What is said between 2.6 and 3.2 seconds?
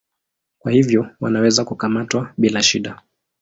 shida.